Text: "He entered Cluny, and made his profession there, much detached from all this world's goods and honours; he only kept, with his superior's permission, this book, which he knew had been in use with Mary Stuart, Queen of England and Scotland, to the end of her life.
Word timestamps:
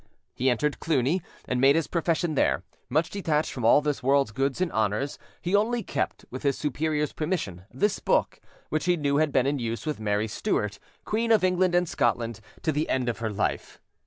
"He 0.33 0.49
entered 0.49 0.79
Cluny, 0.79 1.21
and 1.45 1.61
made 1.61 1.75
his 1.75 1.85
profession 1.85 2.33
there, 2.33 2.63
much 2.89 3.11
detached 3.11 3.51
from 3.51 3.63
all 3.63 3.81
this 3.81 4.01
world's 4.01 4.31
goods 4.31 4.59
and 4.59 4.71
honours; 4.71 5.19
he 5.43 5.53
only 5.55 5.83
kept, 5.83 6.25
with 6.31 6.41
his 6.41 6.57
superior's 6.57 7.13
permission, 7.13 7.65
this 7.71 7.99
book, 7.99 8.39
which 8.69 8.85
he 8.85 8.97
knew 8.97 9.17
had 9.17 9.31
been 9.31 9.45
in 9.45 9.59
use 9.59 9.85
with 9.85 9.99
Mary 9.99 10.27
Stuart, 10.27 10.79
Queen 11.05 11.31
of 11.31 11.43
England 11.43 11.75
and 11.75 11.87
Scotland, 11.87 12.39
to 12.63 12.71
the 12.71 12.89
end 12.89 13.09
of 13.09 13.19
her 13.19 13.29
life. 13.29 13.79